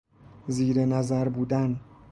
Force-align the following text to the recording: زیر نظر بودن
زیر 0.47 0.85
نظر 0.85 1.29
بودن 1.29 1.79